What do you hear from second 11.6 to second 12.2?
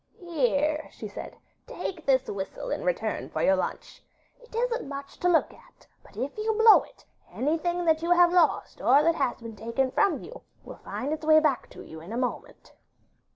to you in a